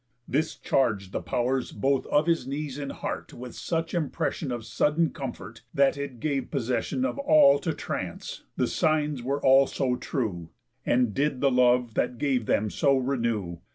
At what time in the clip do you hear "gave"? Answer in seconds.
6.19-6.49, 12.17-12.47